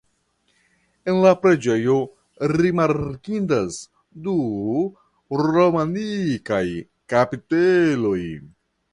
[1.11, 1.97] En la preĝejo
[2.61, 3.77] rimarkindas
[4.27, 4.33] du
[5.41, 6.63] romanikaj
[7.15, 8.23] kapiteloj.